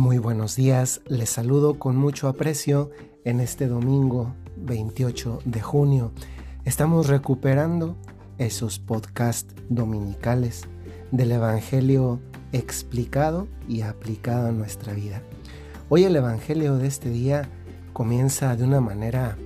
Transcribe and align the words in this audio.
Muy 0.00 0.16
buenos 0.16 0.56
días, 0.56 1.02
les 1.08 1.28
saludo 1.28 1.78
con 1.78 1.94
mucho 1.94 2.26
aprecio 2.26 2.90
en 3.26 3.38
este 3.38 3.68
domingo 3.68 4.34
28 4.56 5.40
de 5.44 5.60
junio. 5.60 6.12
Estamos 6.64 7.08
recuperando 7.08 7.98
esos 8.38 8.78
podcasts 8.78 9.54
dominicales 9.68 10.62
del 11.10 11.32
Evangelio 11.32 12.18
explicado 12.52 13.46
y 13.68 13.82
aplicado 13.82 14.48
a 14.48 14.52
nuestra 14.52 14.94
vida. 14.94 15.20
Hoy 15.90 16.04
el 16.04 16.16
Evangelio 16.16 16.78
de 16.78 16.86
este 16.86 17.10
día 17.10 17.50
comienza 17.92 18.56
de 18.56 18.64
una 18.64 18.80
manera 18.80 19.36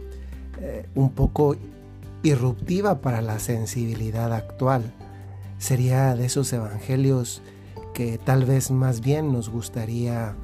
eh, 0.61 0.89
un 0.95 1.11
poco 1.11 1.57
irruptiva 2.23 3.01
para 3.01 3.23
la 3.23 3.41
sensibilidad 3.41 4.33
actual. 4.33 4.95
Sería 5.59 6.15
de 6.15 6.27
esos 6.27 6.53
evangelios 6.53 7.43
que 7.95 8.19
tal 8.19 8.45
vez 8.45 8.71
más 8.71 9.01
bien 9.01 9.33
nos 9.33 9.49
gustaría 9.49 10.35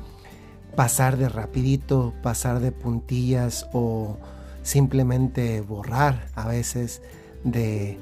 pasar 0.77 1.17
de 1.17 1.29
rapidito, 1.29 2.15
pasar 2.23 2.61
de 2.61 2.73
puntillas 2.73 3.67
o 3.73 4.19
simplemente 4.63 5.61
borrar 5.61 6.27
a 6.35 6.47
veces 6.47 7.03
de, 7.45 7.99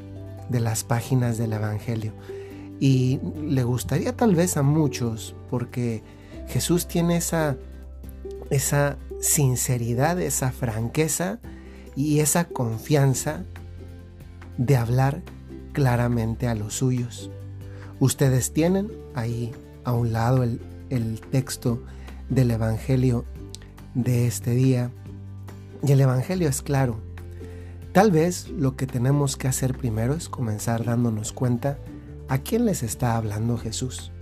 las 0.50 0.84
páginas 0.84 1.38
del 1.38 1.52
Evangelio. 1.52 2.12
Y 2.80 3.20
le 3.42 3.64
gustaría 3.64 4.16
tal 4.16 4.34
vez 4.34 4.56
a 4.56 4.62
muchos 4.62 5.34
porque 5.50 6.02
Jesús 6.48 6.86
tiene 6.86 7.16
esa, 7.16 7.56
esa 8.50 8.96
sinceridad, 9.20 10.20
esa 10.20 10.52
franqueza 10.52 11.38
y 11.96 12.20
esa 12.20 12.44
confianza 12.44 13.42
de 14.56 14.76
hablar 14.76 15.22
claramente 15.72 16.46
a 16.48 16.54
los 16.54 16.74
suyos. 16.74 17.30
Ustedes 18.00 18.52
tienen 18.52 18.92
ahí 19.14 19.52
a 19.84 19.92
un 19.92 20.12
lado 20.12 20.42
el, 20.44 20.60
texto 21.30 21.82
del 22.28 22.50
Evangelio 22.50 23.24
de 23.94 24.26
este 24.26 24.52
día. 24.52 24.90
Y 25.82 25.92
el 25.92 26.00
Evangelio 26.00 26.48
es 26.48 26.62
claro. 26.62 27.00
Tal 27.92 28.10
vez 28.10 28.48
lo 28.48 28.76
que 28.76 28.86
tenemos 28.86 29.36
que 29.36 29.48
hacer 29.48 29.76
primero 29.76 30.14
es 30.14 30.28
comenzar 30.28 30.84
dándonos 30.84 31.32
cuenta 31.32 31.78
a 32.28 32.38
quién 32.38 32.64
les 32.64 32.82
está 32.82 33.16
hablando 33.16 33.56
Jesús. 33.56 34.12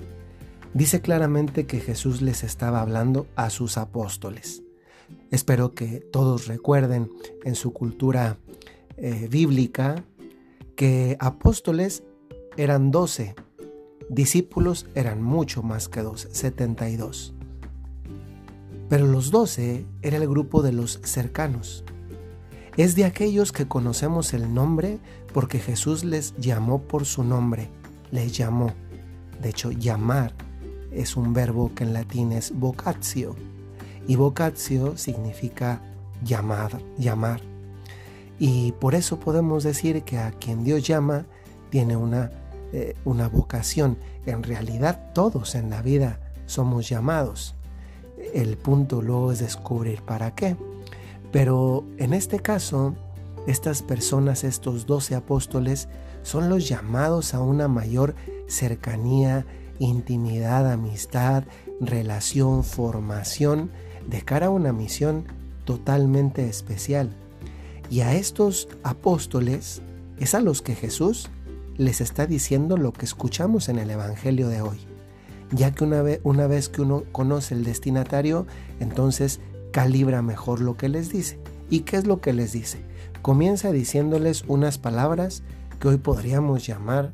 Dice 0.75 1.01
claramente 1.01 1.67
que 1.67 1.81
Jesús 1.81 2.23
les 2.23 2.45
estaba 2.45 2.81
hablando 2.81 3.27
a 3.35 3.51
sus 3.51 3.79
apóstoles. 3.79 4.63
Espero 5.31 5.75
que 5.75 6.01
todos 6.01 6.47
recuerden 6.47 7.11
en 7.45 7.55
su 7.55 7.73
cultura 7.73 8.39
eh, 8.97 9.29
bíblica 9.31 10.05
que 10.77 11.17
apóstoles 11.21 12.03
eran 12.57 12.91
doce 12.91 13.35
discípulos 14.09 14.87
eran 14.95 15.23
mucho 15.23 15.63
más 15.63 15.89
que 15.89 16.03
12, 16.03 16.35
72. 16.35 17.36
Pero 18.89 19.07
los 19.07 19.31
12 19.31 19.87
era 20.03 20.17
el 20.17 20.29
grupo 20.29 20.63
de 20.63 20.73
los 20.73 21.01
cercanos. 21.03 21.85
Es 22.77 22.95
de 22.95 23.05
aquellos 23.05 23.53
que 23.53 23.67
conocemos 23.67 24.35
el 24.35 24.53
nombre 24.53 24.99
porque 25.33 25.59
Jesús 25.59 26.05
les 26.05 26.37
llamó 26.37 26.83
por 26.83 27.07
su 27.07 27.25
nombre, 27.25 27.69
les 28.11 28.37
llamó. 28.37 28.73
De 29.41 29.51
hecho, 29.51 29.71
llamar 29.71 30.35
es 30.93 31.17
un 31.17 31.33
verbo 31.33 31.73
que 31.75 31.85
en 31.85 31.93
latín 31.93 32.33
es 32.33 32.53
vocatio 32.55 33.35
y 34.07 34.17
vocatio 34.17 34.97
significa 34.97 35.83
llamar, 36.23 36.81
llamar. 36.99 37.41
Y 38.39 38.73
por 38.73 38.95
eso 38.95 39.19
podemos 39.19 39.65
decir 39.65 40.03
que 40.03 40.19
a 40.19 40.31
quien 40.33 40.63
Dios 40.63 40.87
llama 40.87 41.27
tiene 41.71 41.97
una 41.97 42.31
eh, 42.73 42.95
una 43.05 43.29
vocación. 43.29 43.97
En 44.27 44.43
realidad 44.43 45.13
todos 45.15 45.55
en 45.55 45.71
la 45.71 45.83
vida 45.83 46.21
somos 46.47 46.89
llamados. 46.89 47.55
El 48.35 48.57
punto 48.57 49.03
luego 49.03 49.33
es 49.33 49.39
descubrir 49.39 50.03
para 50.03 50.35
qué. 50.35 50.57
Pero 51.33 51.85
en 51.99 52.13
este 52.13 52.41
caso, 52.41 52.95
estas 53.47 53.83
personas, 53.83 54.45
estos 54.45 54.87
doce 54.87 55.15
apóstoles, 55.15 55.89
son 56.23 56.49
los 56.49 56.69
llamados 56.69 57.35
a 57.35 57.41
una 57.41 57.69
mayor 57.69 58.15
cercanía, 58.49 59.47
intimidad, 59.79 60.71
amistad, 60.71 61.45
relación, 61.81 62.65
formación, 62.65 63.71
de 64.09 64.23
cara 64.23 64.47
a 64.47 64.51
una 64.51 64.73
misión 64.73 65.25
totalmente 65.65 66.49
especial. 66.49 67.11
Y 67.91 68.01
a 68.01 68.15
estos 68.15 68.69
apóstoles 68.83 69.83
es 70.19 70.35
a 70.35 70.41
los 70.41 70.63
que 70.63 70.75
Jesús 70.75 71.29
les 71.77 72.01
está 72.01 72.27
diciendo 72.27 72.77
lo 72.77 72.93
que 72.93 73.05
escuchamos 73.05 73.69
en 73.69 73.79
el 73.79 73.91
Evangelio 73.91 74.49
de 74.49 74.63
hoy. 74.63 74.96
Ya 75.53 75.73
que 75.73 75.85
una 75.85 76.03
vez, 76.03 76.21
una 76.25 76.47
vez 76.47 76.69
que 76.69 76.83
uno 76.83 77.05
conoce 77.13 77.55
el 77.55 77.65
destinatario, 77.65 78.47
entonces 78.81 79.41
calibra 79.73 80.23
mejor 80.23 80.61
lo 80.61 80.77
que 80.77 80.89
les 80.89 81.11
dice. 81.11 81.39
¿Y 81.71 81.81
qué 81.81 81.97
es 81.97 82.07
lo 82.07 82.21
que 82.21 82.33
les 82.33 82.53
dice? 82.53 82.79
Comienza 83.23 83.73
diciéndoles 83.73 84.45
unas 84.47 84.79
palabras 84.79 85.43
que 85.81 85.89
hoy 85.89 85.97
podríamos 85.99 86.67
llamar, 86.67 87.13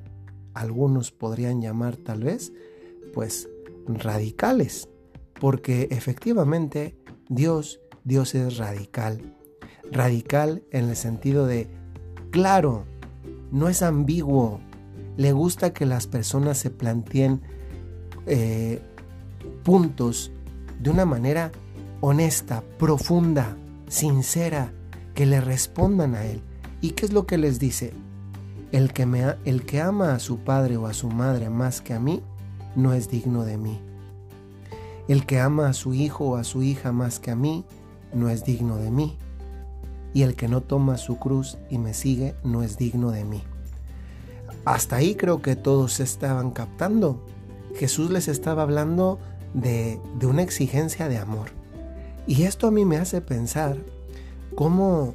algunos 0.55 1.11
podrían 1.11 1.61
llamar 1.61 1.97
tal 1.97 2.23
vez, 2.25 2.53
pues 3.13 3.49
radicales. 3.87 4.89
Porque 5.41 5.89
efectivamente 5.91 6.97
Dios, 7.29 7.81
Dios 8.05 8.35
es 8.35 8.59
radical. 8.59 9.37
Radical 9.91 10.63
en 10.71 10.89
el 10.89 10.97
sentido 10.97 11.47
de, 11.47 11.69
claro, 12.31 12.85
no 13.51 13.69
es 13.69 13.83
ambiguo. 13.83 14.61
Le 15.17 15.33
gusta 15.33 15.73
que 15.73 15.87
las 15.87 16.07
personas 16.07 16.59
se 16.59 16.71
planteen 16.71 17.43
eh, 18.27 18.81
puntos 19.63 20.31
de 20.81 20.91
una 20.91 21.05
manera 21.05 21.53
honesta, 22.01 22.63
profunda, 22.79 23.57
sincera, 23.89 24.73
que 25.15 25.27
le 25.27 25.41
respondan 25.41 26.15
a 26.15 26.25
él. 26.25 26.43
¿Y 26.81 26.91
qué 26.91 27.07
es 27.07 27.13
lo 27.13 27.27
que 27.27 27.39
les 27.39 27.59
dice? 27.59 27.93
El 28.73 28.93
que, 28.93 29.07
me, 29.07 29.37
el 29.45 29.65
que 29.65 29.81
ama 29.81 30.15
a 30.15 30.19
su 30.19 30.39
padre 30.39 30.77
o 30.77 30.87
a 30.87 30.95
su 30.95 31.09
madre 31.09 31.51
más 31.51 31.81
que 31.81 31.95
a 31.95 32.01
mí, 32.01 32.23
no 32.75 32.95
es 32.95 33.11
digno 33.11 33.45
de 33.45 33.59
mí. 33.59 33.81
El 35.09 35.27
que 35.27 35.41
ama 35.41 35.69
a 35.69 35.73
su 35.75 35.95
hijo 35.95 36.25
o 36.25 36.37
a 36.37 36.45
su 36.45 36.63
hija 36.63 36.93
más 36.93 37.19
que 37.19 37.31
a 37.31 37.37
mí, 37.37 37.65
no 38.15 38.31
es 38.31 38.45
digno 38.45 38.77
de 38.77 38.91
mí 38.91 39.19
y 40.15 40.23
el 40.23 40.35
que 40.35 40.49
no 40.49 40.61
toma 40.61 40.99
su 40.99 41.19
cruz 41.19 41.59
y 41.71 41.79
me 41.79 41.95
sigue 41.95 42.35
no 42.45 42.63
es 42.63 42.77
digno 42.77 43.11
de 43.11 43.25
mí. 43.25 43.43
Hasta 44.65 44.97
ahí 44.97 45.15
creo 45.15 45.43
que 45.43 45.57
todos 45.57 46.01
estaban 46.01 46.51
captando. 46.51 47.25
Jesús 47.75 48.11
les 48.11 48.29
estaba 48.29 48.63
hablando 48.63 49.19
de, 49.55 50.01
de 50.19 50.27
una 50.27 50.43
exigencia 50.43 51.09
de 51.09 51.19
amor. 51.19 51.49
Y 52.27 52.45
esto 52.45 52.67
a 52.67 52.71
mí 52.71 52.85
me 52.85 52.99
hace 52.99 53.21
pensar 53.21 53.77
cómo 54.55 55.15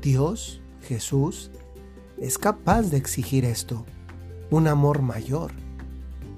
Dios, 0.00 0.60
Jesús, 0.82 1.50
es 2.20 2.38
capaz 2.38 2.90
de 2.90 2.96
exigir 2.96 3.44
esto, 3.44 3.84
un 4.50 4.66
amor 4.66 5.02
mayor, 5.02 5.52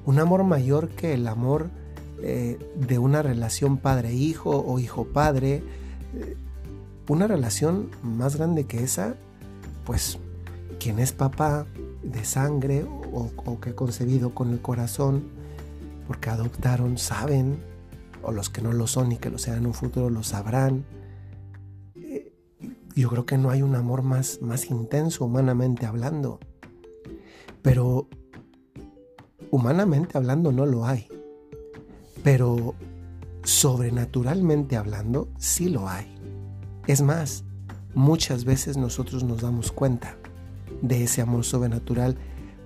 un 0.05 0.19
amor 0.19 0.45
mayor 0.45 0.89
que 0.89 1.15
el 1.15 1.27
amor 1.29 1.71
eh, 2.23 2.59
de 2.77 2.99
una 2.99 3.23
relación 3.23 3.79
padre-hijo 3.79 4.51
o 4.51 4.79
hijo-padre, 4.79 5.63
eh, 6.15 6.37
una 7.09 7.27
relación 7.27 7.91
más 8.03 8.37
grande 8.37 8.65
que 8.65 8.83
esa, 8.83 9.15
pues 9.85 10.19
quien 10.79 10.99
es 10.99 11.13
papá 11.13 11.67
de 12.03 12.25
sangre 12.25 12.85
o, 13.13 13.31
que 13.61 13.71
ha 13.71 13.77
concebido 13.77 14.35
con 14.35 14.51
el 14.53 14.61
corazón, 14.61 15.25
porque 16.11 16.29
adoptaron, 16.29 16.99
saben, 16.99 17.63
o 18.21 18.33
los 18.33 18.51
que 18.51 18.63
no 18.63 18.73
lo 18.73 18.89
son 18.89 19.13
y 19.13 19.19
que 19.19 19.31
lo 19.31 19.39
sean 19.39 19.59
en 19.59 19.67
un 19.67 19.75
futuro 19.75 20.11
lo 20.11 20.25
sabrán. 20.25 20.85
Eh, 21.95 22.35
yo 22.97 23.09
creo 23.11 23.27
que 23.27 23.39
no 23.39 23.49
hay 23.49 23.63
un 23.63 23.77
amor 23.77 24.03
más, 24.03 24.43
más 24.43 24.73
intenso 24.73 25.25
humanamente 25.25 25.87
hablando. 25.87 26.41
Pero 27.63 28.09
humanamente 29.53 30.19
hablando 30.19 30.51
no 30.51 30.67
lo 30.67 30.85
hay. 30.85 31.07
Pero 32.25 32.75
sobrenaturalmente 33.45 34.77
hablando 34.77 35.29
sí 35.39 35.69
lo 35.69 35.89
hay. 35.89 36.13
Es 36.89 37.03
más, 37.03 37.45
muchas 37.95 38.45
veces 38.45 38.77
nosotros 38.77 39.23
nos 39.23 39.43
damos 39.43 39.71
cuenta 39.71 40.17
de 40.83 41.05
ese 41.05 41.23
amor 41.23 41.45
sobrenatural 41.45 42.17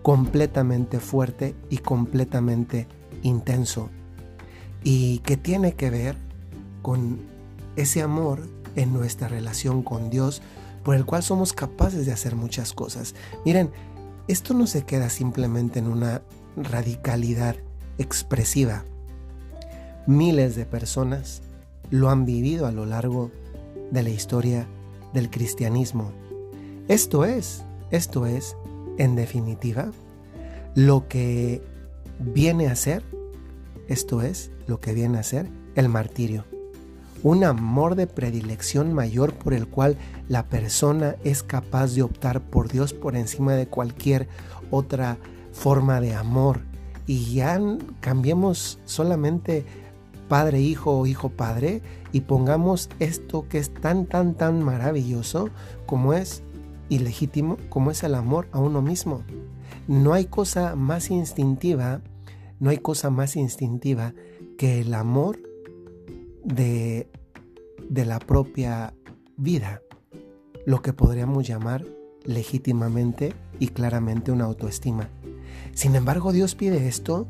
completamente 0.00 0.98
fuerte 0.98 1.54
y 1.68 1.76
completamente 1.76 2.88
intenso 3.24 3.90
y 4.84 5.18
que 5.20 5.36
tiene 5.36 5.72
que 5.72 5.90
ver 5.90 6.16
con 6.82 7.18
ese 7.74 8.02
amor 8.02 8.40
en 8.76 8.92
nuestra 8.92 9.26
relación 9.26 9.82
con 9.82 10.10
Dios 10.10 10.42
por 10.84 10.94
el 10.94 11.04
cual 11.04 11.22
somos 11.22 11.52
capaces 11.52 12.06
de 12.06 12.12
hacer 12.12 12.36
muchas 12.36 12.72
cosas. 12.72 13.14
Miren, 13.44 13.70
esto 14.28 14.54
no 14.54 14.66
se 14.66 14.84
queda 14.84 15.10
simplemente 15.10 15.80
en 15.80 15.88
una 15.88 16.22
radicalidad 16.56 17.56
expresiva. 17.98 18.84
Miles 20.06 20.54
de 20.54 20.66
personas 20.66 21.42
lo 21.90 22.10
han 22.10 22.26
vivido 22.26 22.66
a 22.66 22.72
lo 22.72 22.86
largo 22.86 23.30
de 23.90 24.02
la 24.02 24.10
historia 24.10 24.66
del 25.14 25.30
cristianismo. 25.30 26.12
Esto 26.88 27.24
es, 27.24 27.64
esto 27.90 28.26
es, 28.26 28.56
en 28.98 29.16
definitiva, 29.16 29.90
lo 30.74 31.08
que 31.08 31.62
viene 32.18 32.68
a 32.68 32.76
ser, 32.76 33.02
esto 33.88 34.22
es, 34.22 34.50
lo 34.66 34.80
que 34.80 34.94
viene 34.94 35.18
a 35.18 35.22
ser 35.22 35.48
el 35.74 35.88
martirio. 35.88 36.44
Un 37.22 37.44
amor 37.44 37.94
de 37.94 38.06
predilección 38.06 38.92
mayor 38.92 39.32
por 39.34 39.54
el 39.54 39.66
cual 39.66 39.96
la 40.28 40.46
persona 40.46 41.16
es 41.24 41.42
capaz 41.42 41.94
de 41.94 42.02
optar 42.02 42.42
por 42.42 42.68
Dios 42.68 42.92
por 42.92 43.16
encima 43.16 43.54
de 43.54 43.66
cualquier 43.66 44.28
otra 44.70 45.16
forma 45.52 46.00
de 46.00 46.14
amor. 46.14 46.60
Y 47.06 47.34
ya 47.34 47.58
cambiemos 48.00 48.78
solamente 48.84 49.64
padre 50.28 50.60
hijo 50.60 50.98
o 50.98 51.06
hijo 51.06 51.30
padre 51.30 51.82
y 52.12 52.22
pongamos 52.22 52.88
esto 52.98 53.46
que 53.48 53.58
es 53.58 53.72
tan 53.72 54.06
tan 54.06 54.34
tan 54.34 54.62
maravilloso 54.62 55.50
como 55.86 56.14
es 56.14 56.42
ilegítimo 56.88 57.58
como 57.68 57.90
es 57.90 58.02
el 58.04 58.14
amor 58.14 58.48
a 58.52 58.58
uno 58.58 58.82
mismo. 58.82 59.22
No 59.88 60.12
hay 60.14 60.26
cosa 60.26 60.76
más 60.76 61.10
instintiva, 61.10 62.00
no 62.60 62.70
hay 62.70 62.78
cosa 62.78 63.10
más 63.10 63.36
instintiva 63.36 64.14
que 64.56 64.80
el 64.80 64.94
amor 64.94 65.38
de, 66.44 67.08
de 67.88 68.04
la 68.04 68.18
propia 68.18 68.94
vida, 69.36 69.82
lo 70.66 70.82
que 70.82 70.92
podríamos 70.92 71.46
llamar 71.46 71.84
legítimamente 72.24 73.34
y 73.58 73.68
claramente 73.68 74.32
una 74.32 74.44
autoestima. 74.44 75.08
Sin 75.74 75.94
embargo, 75.94 76.32
Dios 76.32 76.54
pide 76.54 76.88
esto 76.88 77.28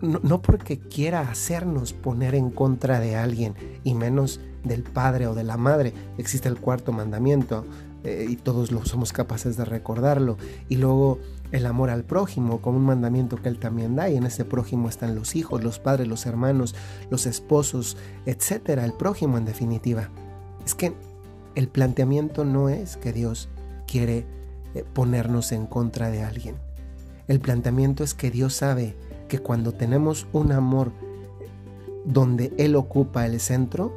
no, 0.00 0.42
porque 0.42 0.78
quiera 0.78 1.20
hacernos 1.20 1.92
poner 1.92 2.34
en 2.34 2.50
contra 2.50 3.00
de 3.00 3.16
alguien 3.16 3.54
y 3.82 3.94
menos 3.94 4.40
del 4.64 4.82
padre 4.82 5.26
o 5.26 5.34
de 5.34 5.44
la 5.44 5.56
madre. 5.56 5.92
Existe 6.18 6.48
el 6.48 6.58
cuarto 6.58 6.92
mandamiento 6.92 7.64
eh, 8.04 8.26
y 8.28 8.36
todos 8.36 8.72
lo 8.72 8.84
somos 8.84 9.12
capaces 9.12 9.56
de 9.56 9.64
recordarlo. 9.64 10.36
Y 10.68 10.76
luego 10.76 11.18
el 11.52 11.66
amor 11.66 11.90
al 11.90 12.04
prójimo 12.04 12.60
como 12.60 12.78
un 12.78 12.84
mandamiento 12.84 13.36
que 13.36 13.48
él 13.48 13.58
también 13.58 13.94
da 13.94 14.08
y 14.08 14.16
en 14.16 14.24
ese 14.24 14.44
prójimo 14.44 14.88
están 14.88 15.14
los 15.14 15.36
hijos, 15.36 15.62
los 15.62 15.78
padres, 15.78 16.08
los 16.08 16.26
hermanos, 16.26 16.74
los 17.10 17.26
esposos, 17.26 17.96
etcétera, 18.26 18.84
el 18.84 18.94
prójimo 18.94 19.38
en 19.38 19.44
definitiva. 19.44 20.08
Es 20.64 20.74
que 20.74 20.94
el 21.54 21.68
planteamiento 21.68 22.44
no 22.44 22.68
es 22.68 22.96
que 22.96 23.12
Dios 23.12 23.48
quiere 23.86 24.26
eh, 24.74 24.84
ponernos 24.94 25.52
en 25.52 25.66
contra 25.66 26.10
de 26.10 26.22
alguien. 26.22 26.56
El 27.28 27.40
planteamiento 27.40 28.02
es 28.02 28.14
que 28.14 28.30
Dios 28.30 28.54
sabe 28.54 28.96
que 29.28 29.38
cuando 29.38 29.72
tenemos 29.72 30.26
un 30.32 30.52
amor 30.52 30.92
donde 32.04 32.52
Él 32.58 32.74
ocupa 32.74 33.26
el 33.26 33.38
centro, 33.38 33.92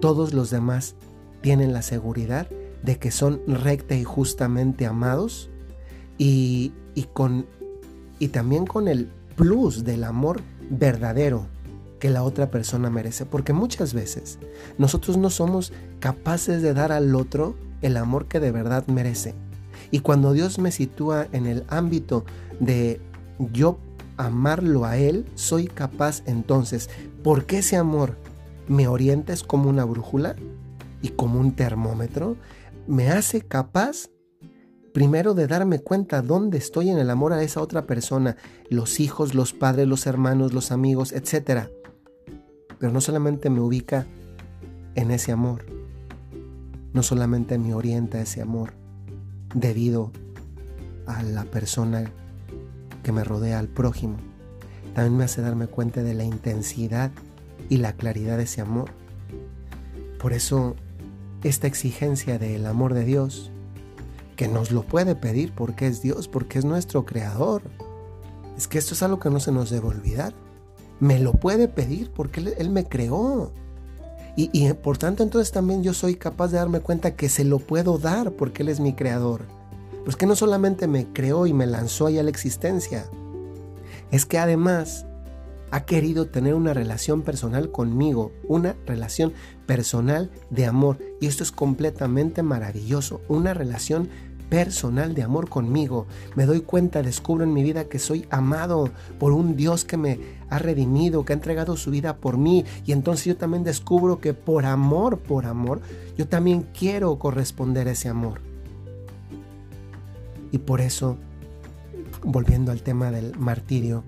todos 0.00 0.32
los 0.32 0.50
demás 0.50 0.96
tienen 1.40 1.72
la 1.72 1.82
seguridad 1.82 2.48
de 2.84 2.98
que 2.98 3.10
son 3.10 3.40
recta 3.46 3.94
y 3.94 4.04
justamente 4.04 4.84
amados 4.84 5.50
y, 6.18 6.72
con, 7.14 7.46
y 8.18 8.28
también 8.28 8.66
con 8.66 8.88
el 8.88 9.10
plus 9.36 9.84
del 9.84 10.04
amor 10.04 10.42
verdadero 10.68 11.46
que 11.98 12.10
la 12.10 12.22
otra 12.22 12.50
persona 12.50 12.90
merece. 12.90 13.24
Porque 13.24 13.54
muchas 13.54 13.94
veces 13.94 14.38
nosotros 14.76 15.16
no 15.16 15.30
somos 15.30 15.72
capaces 15.98 16.60
de 16.60 16.74
dar 16.74 16.92
al 16.92 17.14
otro 17.14 17.56
el 17.80 17.96
amor 17.96 18.26
que 18.26 18.38
de 18.38 18.52
verdad 18.52 18.86
merece. 18.86 19.34
Y 19.90 20.00
cuando 20.00 20.32
Dios 20.32 20.58
me 20.58 20.70
sitúa 20.70 21.26
en 21.32 21.46
el 21.46 21.64
ámbito 21.68 22.26
de 22.60 23.00
yo 23.38 23.78
amarlo 24.18 24.84
a 24.84 24.98
Él, 24.98 25.24
soy 25.34 25.66
capaz 25.66 26.22
entonces, 26.26 26.90
porque 27.22 27.58
ese 27.58 27.76
amor 27.76 28.16
me 28.68 28.88
orienta 28.88 29.32
es 29.32 29.42
como 29.42 29.70
una 29.70 29.84
brújula 29.84 30.36
y 31.02 31.10
como 31.10 31.38
un 31.38 31.52
termómetro, 31.52 32.36
me 32.86 33.10
hace 33.10 33.42
capaz 33.42 34.08
primero 34.92 35.34
de 35.34 35.46
darme 35.46 35.80
cuenta 35.80 36.22
dónde 36.22 36.58
estoy 36.58 36.88
en 36.88 36.98
el 36.98 37.10
amor 37.10 37.32
a 37.32 37.42
esa 37.42 37.60
otra 37.60 37.86
persona, 37.86 38.36
los 38.70 39.00
hijos, 39.00 39.34
los 39.34 39.52
padres, 39.52 39.88
los 39.88 40.06
hermanos, 40.06 40.52
los 40.52 40.70
amigos, 40.70 41.12
etc. 41.12 41.68
Pero 42.78 42.92
no 42.92 43.00
solamente 43.00 43.50
me 43.50 43.60
ubica 43.60 44.06
en 44.94 45.10
ese 45.10 45.32
amor, 45.32 45.66
no 46.92 47.02
solamente 47.02 47.58
me 47.58 47.74
orienta 47.74 48.20
ese 48.20 48.40
amor 48.40 48.74
debido 49.54 50.12
a 51.06 51.22
la 51.22 51.44
persona 51.44 52.10
que 53.02 53.12
me 53.12 53.24
rodea 53.24 53.58
al 53.58 53.68
prójimo. 53.68 54.16
También 54.94 55.16
me 55.16 55.24
hace 55.24 55.42
darme 55.42 55.66
cuenta 55.66 56.04
de 56.04 56.14
la 56.14 56.22
intensidad 56.22 57.10
y 57.68 57.78
la 57.78 57.94
claridad 57.94 58.36
de 58.36 58.44
ese 58.44 58.60
amor. 58.60 58.90
Por 60.20 60.32
eso, 60.32 60.76
esta 61.44 61.66
exigencia 61.66 62.38
del 62.38 62.66
amor 62.66 62.94
de 62.94 63.04
Dios, 63.04 63.50
que 64.36 64.48
nos 64.48 64.72
lo 64.72 64.82
puede 64.82 65.14
pedir 65.14 65.52
porque 65.52 65.86
es 65.86 66.02
Dios, 66.02 66.26
porque 66.26 66.58
es 66.58 66.64
nuestro 66.64 67.04
creador, 67.04 67.62
es 68.56 68.66
que 68.66 68.78
esto 68.78 68.94
es 68.94 69.02
algo 69.02 69.20
que 69.20 69.30
no 69.30 69.40
se 69.40 69.52
nos 69.52 69.70
debe 69.70 69.88
olvidar. 69.88 70.34
Me 71.00 71.18
lo 71.18 71.34
puede 71.34 71.68
pedir 71.68 72.10
porque 72.10 72.54
Él, 72.56 72.70
me 72.70 72.84
creó. 72.84 73.52
Y, 74.36 74.50
y 74.52 74.72
por 74.72 74.96
tanto 74.96 75.22
entonces 75.22 75.52
también 75.52 75.82
yo 75.82 75.92
soy 75.92 76.16
capaz 76.16 76.48
de 76.48 76.58
darme 76.58 76.80
cuenta 76.80 77.14
que 77.14 77.28
se 77.28 77.44
lo 77.44 77.58
puedo 77.58 77.98
dar 77.98 78.32
porque 78.32 78.62
Él 78.62 78.68
es 78.68 78.80
mi 78.80 78.94
creador. 78.94 79.42
Pues 80.04 80.16
que 80.16 80.26
no 80.26 80.36
solamente 80.36 80.86
me 80.86 81.06
creó 81.12 81.46
y 81.46 81.52
me 81.52 81.66
lanzó 81.66 82.06
ahí 82.06 82.18
a 82.18 82.22
la 82.22 82.30
existencia, 82.30 83.06
es 84.10 84.26
que 84.26 84.38
además 84.38 85.06
ha 85.74 85.86
querido 85.86 86.26
tener 86.26 86.54
una 86.54 86.72
relación 86.72 87.22
personal 87.22 87.72
conmigo, 87.72 88.30
una 88.46 88.76
relación 88.86 89.32
personal 89.66 90.30
de 90.48 90.66
amor. 90.66 90.98
Y 91.20 91.26
esto 91.26 91.42
es 91.42 91.50
completamente 91.50 92.44
maravilloso, 92.44 93.22
una 93.26 93.54
relación 93.54 94.08
personal 94.48 95.16
de 95.16 95.24
amor 95.24 95.48
conmigo. 95.48 96.06
Me 96.36 96.46
doy 96.46 96.60
cuenta, 96.60 97.02
descubro 97.02 97.42
en 97.42 97.52
mi 97.52 97.64
vida 97.64 97.86
que 97.86 97.98
soy 97.98 98.24
amado 98.30 98.88
por 99.18 99.32
un 99.32 99.56
Dios 99.56 99.84
que 99.84 99.96
me 99.96 100.20
ha 100.48 100.60
redimido, 100.60 101.24
que 101.24 101.32
ha 101.32 101.34
entregado 101.34 101.76
su 101.76 101.90
vida 101.90 102.18
por 102.18 102.38
mí. 102.38 102.64
Y 102.86 102.92
entonces 102.92 103.24
yo 103.24 103.36
también 103.36 103.64
descubro 103.64 104.20
que 104.20 104.32
por 104.32 104.66
amor, 104.66 105.18
por 105.18 105.44
amor, 105.44 105.80
yo 106.16 106.28
también 106.28 106.68
quiero 106.72 107.18
corresponder 107.18 107.88
a 107.88 107.90
ese 107.90 108.08
amor. 108.08 108.40
Y 110.52 110.58
por 110.58 110.80
eso, 110.80 111.16
volviendo 112.22 112.70
al 112.70 112.82
tema 112.82 113.10
del 113.10 113.36
martirio, 113.36 114.04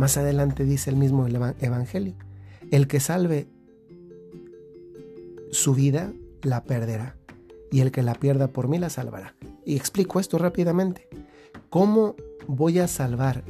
más 0.00 0.16
adelante 0.16 0.64
dice 0.64 0.88
el 0.88 0.96
mismo 0.96 1.26
Evangelio, 1.60 2.14
el 2.70 2.86
que 2.86 3.00
salve 3.00 3.48
su 5.50 5.74
vida 5.74 6.14
la 6.40 6.64
perderá 6.64 7.16
y 7.70 7.80
el 7.80 7.92
que 7.92 8.02
la 8.02 8.14
pierda 8.14 8.48
por 8.48 8.66
mí 8.66 8.78
la 8.78 8.88
salvará. 8.88 9.34
Y 9.66 9.76
explico 9.76 10.18
esto 10.18 10.38
rápidamente. 10.38 11.06
¿Cómo 11.68 12.16
voy 12.46 12.78
a 12.78 12.88
salvar 12.88 13.44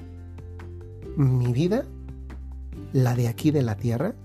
mi 1.16 1.52
vida, 1.52 1.84
la 2.92 3.14
de 3.14 3.28
aquí 3.28 3.52
de 3.52 3.62
la 3.62 3.76
tierra, 3.76 4.16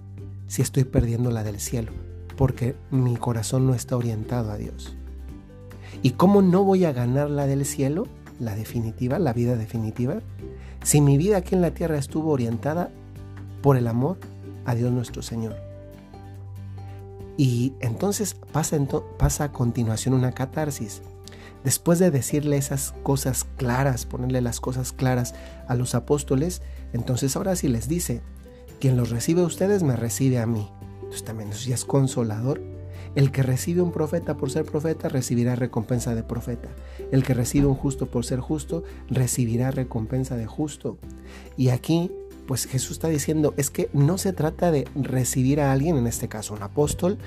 si 0.47 0.63
estoy 0.63 0.83
perdiendo 0.83 1.29
la 1.29 1.43
del 1.43 1.59
cielo? 1.59 1.91
Porque 2.35 2.75
mi 2.89 3.17
corazón 3.17 3.67
no 3.67 3.75
está 3.75 3.97
orientado 3.97 4.50
a 4.50 4.57
Dios. 4.57 4.97
¿Y 6.01 6.13
cómo 6.13 6.41
no 6.41 6.63
voy 6.63 6.85
a 6.85 6.91
ganar 6.91 7.29
la 7.29 7.45
del 7.45 7.65
cielo, 7.65 8.07
la 8.39 8.55
definitiva, 8.55 9.19
la 9.19 9.31
vida 9.31 9.55
definitiva, 9.55 10.23
si 10.85 11.01
mi 11.01 11.17
vida 11.17 11.37
aquí 11.37 11.55
en 11.55 11.61
la 11.61 11.71
tierra 11.71 11.97
estuvo 11.97 12.31
orientada 12.31 12.91
por 13.63 13.75
el 13.75 13.87
amor 13.87 14.19
a 14.65 14.75
Dios 14.75 14.91
nuestro 14.91 15.23
Señor? 15.23 15.55
Y 17.37 17.73
entonces 17.79 18.35
pasa, 18.51 19.43
a 19.43 19.51
continuación 19.51 20.13
una 20.13 20.31
catarsis. 20.31 21.01
Después 21.63 21.97
de 21.97 22.11
decirle 22.11 22.57
esas 22.57 22.93
cosas 23.01 23.47
claras, 23.57 24.05
ponerle 24.05 24.41
las 24.41 24.59
cosas 24.59 24.91
claras 24.91 25.33
a 25.67 25.73
los 25.73 25.95
apóstoles, 25.95 26.61
entonces 26.93 27.35
ahora 27.35 27.55
sí 27.55 27.67
les 27.67 27.89
dice, 27.89 28.21
quien 28.79 28.95
los 28.95 29.09
recibe 29.09 29.41
a 29.41 29.45
ustedes 29.45 29.81
me 29.81 29.95
recibe 29.95 30.37
a 30.37 30.45
mí. 30.45 30.69
Entonces 30.97 31.23
también 31.23 31.51
ya 31.51 31.73
es 31.73 31.83
consolador 31.83 32.61
el 33.15 33.31
que 33.31 33.43
recibe 33.43 33.81
un 33.81 33.91
profeta 33.91 34.36
por 34.36 34.51
ser 34.51 34.65
profeta 34.65 35.07
recibirá 35.07 35.55
recompensa 35.55 36.13
de 36.13 36.24
profeta. 36.24 36.69
El 37.12 37.24
que 37.24 37.34
recibe 37.34 37.65
un 37.65 37.75
justo 37.75 38.07
por 38.07 38.25
ser 38.25 38.39
justo 38.39 38.84
recibirá 39.10 39.72
recompensa 39.72 40.36
de 40.36 40.45
justo. 40.45 40.98
Y 41.55 41.69
aquí, 41.69 42.12
pues 42.45 42.65
Jesús 42.65 42.91
está 42.91 43.07
diciendo, 43.07 43.53
es 43.55 43.69
que 43.69 43.89
no 43.93 44.17
se 44.17 44.34
trata 44.34 44.69
de 44.72 44.88
recibir 44.95 45.62
a 45.62 45.72
alguien, 45.72 45.95
en 45.95 46.07
este 46.07 46.27
caso 46.27 46.53
un 46.53 46.63
apóstol, 46.63 47.17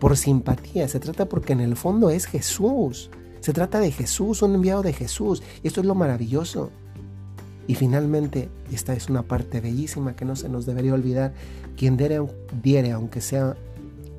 por 0.00 0.16
simpatía, 0.16 0.88
se 0.88 1.00
trata 1.00 1.26
porque 1.26 1.52
en 1.52 1.60
el 1.60 1.76
fondo 1.76 2.10
es 2.10 2.26
Jesús. 2.26 3.10
Se 3.40 3.52
trata 3.52 3.78
de 3.80 3.92
Jesús, 3.92 4.42
un 4.42 4.56
enviado 4.56 4.82
de 4.82 4.92
Jesús. 4.92 5.42
Y 5.62 5.68
esto 5.68 5.80
es 5.80 5.86
lo 5.86 5.94
maravilloso. 5.94 6.70
Y 7.68 7.76
finalmente, 7.76 8.48
esta 8.72 8.94
es 8.94 9.08
una 9.08 9.22
parte 9.22 9.60
bellísima 9.60 10.16
que 10.16 10.24
no 10.24 10.36
se 10.36 10.48
nos 10.48 10.66
debería 10.66 10.94
olvidar, 10.94 11.32
quien 11.76 11.96
diere 11.96 12.92
aunque 12.92 13.20
sea 13.20 13.56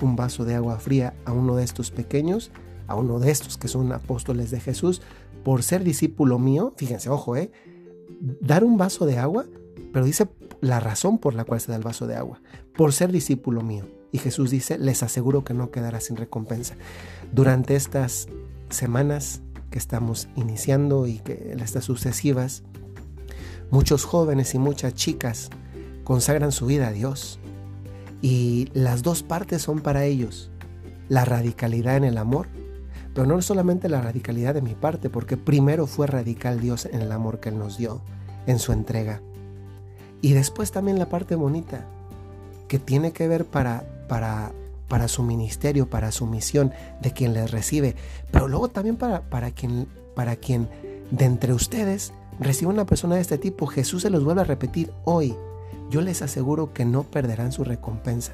un 0.02 0.16
vaso 0.16 0.46
de 0.46 0.56
agua 0.56 0.80
fría 0.80 1.14
a 1.26 1.32
uno 1.32 1.56
de 1.56 1.64
estos 1.64 1.92
pequeños, 1.92 2.52
a 2.88 2.96
uno 2.96 3.20
de 3.20 3.32
estos 3.32 3.58
que 3.58 3.68
son 3.68 3.92
apóstoles 3.92 4.52
de 4.52 4.60
Jesús, 4.60 5.02
por 5.44 5.64
ser 5.64 5.84
discípulo 5.84 6.40
mío, 6.40 6.74
fíjense, 6.78 7.10
ojo, 7.10 7.36
eh, 7.36 7.52
dar 8.42 8.64
un 8.64 8.78
vaso 8.78 9.06
de 9.06 9.18
agua, 9.18 9.46
pero 9.94 10.06
dice 10.06 10.28
la 10.62 10.80
razón 10.80 11.20
por 11.20 11.34
la 11.34 11.44
cual 11.44 11.62
se 11.62 11.72
da 11.72 11.78
el 11.78 11.84
vaso 11.84 12.08
de 12.08 12.16
agua, 12.16 12.42
por 12.76 12.94
ser 12.94 13.12
discípulo 13.12 13.62
mío. 13.62 13.86
Y 14.12 14.20
Jesús 14.20 14.50
dice, 14.50 14.78
les 14.78 15.04
aseguro 15.04 15.44
que 15.44 15.54
no 15.54 15.70
quedará 15.70 16.00
sin 16.00 16.16
recompensa. 16.16 16.76
Durante 17.32 17.76
estas 17.76 18.28
semanas 18.70 19.42
que 19.70 19.78
estamos 19.78 20.30
iniciando 20.36 21.08
y 21.08 21.20
que 21.20 21.56
estas 21.60 21.86
sucesivas, 21.86 22.64
muchos 23.70 24.06
jóvenes 24.06 24.56
y 24.56 24.60
muchas 24.60 24.94
chicas 24.94 25.50
consagran 26.04 26.52
su 26.52 26.66
vida 26.66 26.88
a 26.88 26.92
Dios 26.92 27.40
Y 28.22 28.70
las 28.74 29.04
dos 29.04 29.24
partes 29.24 29.62
son 29.62 29.80
para 29.80 30.06
ellos. 30.06 30.50
La 31.10 31.26
radicalidad 31.26 31.98
en 31.98 32.04
el 32.04 32.18
amor, 32.18 32.48
pero 33.14 33.28
no 33.28 33.42
solamente 33.42 33.90
la 33.90 34.02
radicalidad 34.02 34.54
de 34.54 34.62
mi 34.62 34.76
parte, 34.76 35.10
porque 35.10 35.38
primero 35.38 35.88
fue 35.88 36.08
radical 36.08 36.60
Dios 36.60 36.86
en 36.86 37.02
el 37.02 37.12
amor 37.12 37.40
que 37.40 37.50
Él 37.50 37.58
nos 37.58 37.78
dio, 37.78 38.02
en 38.46 38.60
su 38.60 38.74
entrega. 38.74 39.22
Y 40.22 40.34
después 40.34 40.72
también 40.72 41.00
la 41.00 41.10
parte 41.10 41.36
bonita, 41.36 41.86
que 42.68 42.80
tiene 42.80 43.12
que 43.14 43.28
ver 43.28 43.46
para, 43.46 43.84
para, 44.08 44.52
para 44.88 45.08
su 45.08 45.24
ministerio, 45.24 45.90
para 45.90 46.12
su 46.12 46.26
misión 46.26 46.74
de 47.02 47.12
quien 47.12 47.34
les 47.34 47.52
recibe, 47.52 47.96
pero 48.32 48.48
luego 48.48 48.68
también 48.68 48.98
para, 48.98 49.22
para, 49.22 49.52
quien, 49.52 49.88
para 50.16 50.36
quien 50.36 50.68
de 51.12 51.26
entre 51.26 51.54
ustedes 51.54 52.14
reciba 52.40 52.72
una 52.72 52.86
persona 52.86 53.16
de 53.16 53.22
este 53.22 53.38
tipo. 53.38 53.68
Jesús 53.68 54.02
se 54.02 54.10
los 54.10 54.24
vuelve 54.24 54.42
a 54.42 54.46
repetir 54.46 54.92
hoy. 55.06 55.36
Yo 55.90 56.02
les 56.02 56.22
aseguro 56.22 56.74
que 56.74 56.86
no 56.86 57.04
perderán 57.04 57.52
su 57.52 57.64
recompensa. 57.64 58.34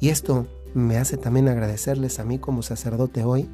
Y 0.00 0.10
esto 0.10 0.46
me 0.74 0.98
hace 0.98 1.16
también 1.16 1.48
agradecerles 1.48 2.18
a 2.18 2.24
mí 2.24 2.38
como 2.38 2.62
sacerdote 2.62 3.24
hoy, 3.24 3.48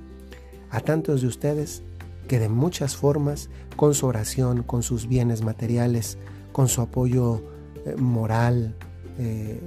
a 0.71 0.81
tantos 0.81 1.23
de 1.23 1.29
ustedes 1.29 1.83
que 2.27 2.39
de 2.39 2.49
muchas 2.49 2.97
formas, 2.97 3.49
con 3.77 3.95
su 3.95 4.07
oración, 4.07 4.63
con 4.63 4.83
sus 4.83 5.07
bienes 5.07 5.43
materiales, 5.43 6.19
con 6.53 6.69
su 6.69 6.81
apoyo 6.81 7.43
eh, 7.85 7.95
moral, 7.97 8.77
eh, 9.19 9.61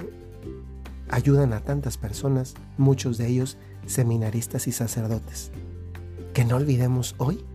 ayudan 1.10 1.54
a 1.54 1.62
tantas 1.62 1.98
personas, 1.98 2.56
muchos 2.78 3.18
de 3.18 3.28
ellos 3.28 3.58
seminaristas 3.86 4.68
y 4.68 4.72
sacerdotes. 4.72 5.52
Que 6.34 6.46
no 6.46 6.56
olvidemos 6.56 7.16
hoy, 7.18 7.46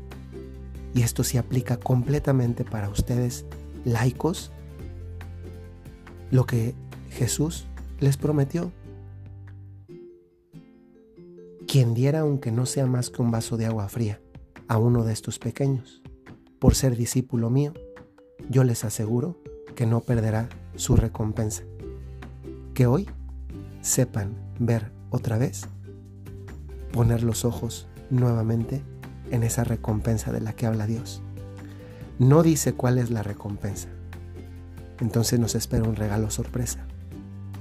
y 0.94 1.02
esto 1.02 1.24
se 1.24 1.38
aplica 1.38 1.76
completamente 1.78 2.64
para 2.64 2.88
ustedes, 2.88 3.44
laicos, 3.84 4.52
lo 6.30 6.46
que 6.46 6.74
Jesús 7.10 7.66
les 8.00 8.16
prometió. 8.16 8.72
Quien 11.66 11.94
diera, 11.94 12.20
aunque 12.20 12.50
no 12.50 12.66
sea 12.66 12.86
más 12.86 13.10
que 13.10 13.22
un 13.22 13.30
vaso 13.30 13.56
de 13.56 13.66
agua 13.66 13.88
fría, 13.88 14.20
a 14.68 14.78
uno 14.78 15.04
de 15.04 15.12
estos 15.12 15.38
pequeños, 15.38 16.02
por 16.58 16.74
ser 16.74 16.96
discípulo 16.96 17.50
mío, 17.50 17.72
yo 18.48 18.64
les 18.64 18.84
aseguro 18.84 19.36
que 19.74 19.86
no 19.86 20.00
perderá 20.00 20.48
su 20.74 20.96
recompensa. 20.96 21.62
Que 22.74 22.86
hoy 22.86 23.08
sepan 23.80 24.34
ver 24.58 24.92
otra 25.10 25.38
vez, 25.38 25.62
poner 26.92 27.22
los 27.22 27.44
ojos 27.44 27.88
nuevamente 28.10 28.82
en 29.30 29.42
esa 29.42 29.64
recompensa 29.64 30.32
de 30.32 30.40
la 30.40 30.54
que 30.54 30.66
habla 30.66 30.86
Dios. 30.86 31.22
No 32.18 32.42
dice 32.42 32.74
cuál 32.74 32.98
es 32.98 33.10
la 33.10 33.22
recompensa. 33.22 33.88
Entonces 35.00 35.40
nos 35.40 35.54
espera 35.54 35.84
un 35.84 35.96
regalo 35.96 36.30
sorpresa. 36.30 36.86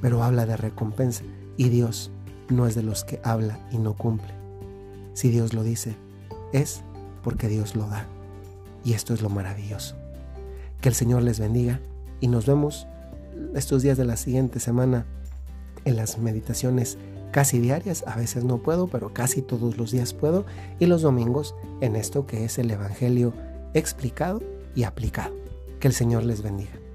Pero 0.02 0.24
habla 0.24 0.46
de 0.46 0.58
recompensa 0.58 1.24
y 1.58 1.70
Dios 1.70 2.12
no 2.50 2.68
es 2.68 2.76
de 2.76 2.84
los 2.84 3.04
que 3.04 3.20
habla 3.24 3.60
y 3.72 3.78
no 3.78 3.96
cumple. 3.96 4.34
Si 5.14 5.30
Dios 5.30 5.54
lo 5.54 5.64
dice, 5.64 5.96
es 6.54 6.82
porque 7.24 7.48
Dios 7.48 7.76
lo 7.76 7.88
da. 7.88 8.06
Y 8.84 8.94
esto 8.94 9.14
es 9.14 9.22
lo 9.22 9.30
maravilloso. 9.30 9.96
Que 10.82 10.90
el 10.90 10.96
Señor 10.96 11.24
les 11.24 11.40
bendiga 11.40 11.80
y 12.22 12.28
nos 12.28 12.46
vemos 12.46 12.88
estos 13.56 13.82
días 13.82 13.98
de 13.98 14.06
la 14.06 14.18
siguiente 14.18 14.60
semana 14.60 15.06
en 15.86 15.96
las 15.96 16.18
meditaciones 16.18 16.98
casi 17.32 17.60
diarias, 17.60 18.04
a 18.08 18.16
veces 18.16 18.44
no 18.44 18.58
puedo, 18.58 18.88
pero 18.88 19.14
casi 19.14 19.42
todos 19.42 19.78
los 19.78 19.92
días 19.92 20.14
puedo, 20.14 20.46
y 20.80 20.86
los 20.88 21.02
domingos 21.02 21.56
en 21.82 21.96
esto 21.96 22.26
que 22.26 22.46
es 22.46 22.58
el 22.58 22.72
Evangelio 22.72 23.34
explicado 23.74 24.42
y 24.76 24.84
aplicado. 24.84 25.36
Que 25.80 25.88
el 25.88 25.94
Señor 25.94 26.24
les 26.24 26.42
bendiga. 26.42 26.89